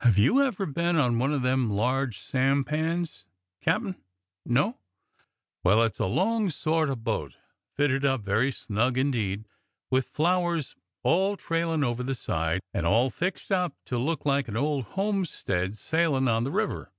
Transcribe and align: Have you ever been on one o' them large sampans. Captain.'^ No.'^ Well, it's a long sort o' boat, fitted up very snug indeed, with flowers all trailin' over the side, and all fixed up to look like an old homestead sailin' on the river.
Have 0.00 0.18
you 0.18 0.42
ever 0.42 0.66
been 0.66 0.96
on 0.96 1.20
one 1.20 1.30
o' 1.30 1.38
them 1.38 1.70
large 1.70 2.18
sampans. 2.18 3.24
Captain.'^ 3.60 4.00
No.'^ 4.44 4.78
Well, 5.62 5.84
it's 5.84 6.00
a 6.00 6.06
long 6.06 6.50
sort 6.50 6.88
o' 6.90 6.96
boat, 6.96 7.36
fitted 7.76 8.04
up 8.04 8.20
very 8.22 8.50
snug 8.50 8.98
indeed, 8.98 9.46
with 9.88 10.08
flowers 10.08 10.74
all 11.04 11.36
trailin' 11.36 11.84
over 11.84 12.02
the 12.02 12.16
side, 12.16 12.62
and 12.74 12.84
all 12.84 13.10
fixed 13.10 13.52
up 13.52 13.76
to 13.84 13.96
look 13.96 14.26
like 14.26 14.48
an 14.48 14.56
old 14.56 14.86
homestead 14.86 15.76
sailin' 15.76 16.26
on 16.26 16.42
the 16.42 16.50
river. 16.50 16.90